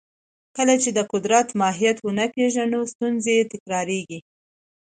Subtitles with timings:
[0.57, 4.19] کله چې د قدرت ماهیت ونه پېژنو، ستونزې تکراریږي.